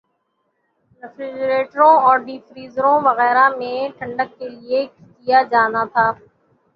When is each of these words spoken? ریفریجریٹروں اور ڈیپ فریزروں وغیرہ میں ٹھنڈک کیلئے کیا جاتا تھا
ریفریجریٹروں 1.03 1.91
اور 1.99 2.17
ڈیپ 2.25 2.47
فریزروں 2.49 2.95
وغیرہ 3.03 3.47
میں 3.57 3.77
ٹھنڈک 3.97 4.29
کیلئے 4.39 4.85
کیا 5.17 5.41
جاتا 5.51 5.83
تھا 5.93 6.05